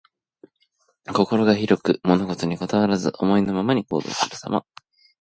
[1.13, 4.65] 心が広く、物事にこだわらず、思いのままに行動するさま。